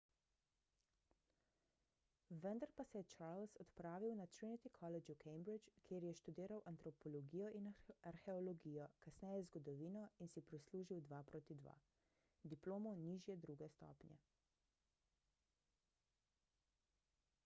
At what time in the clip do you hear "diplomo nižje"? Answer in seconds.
12.57-13.39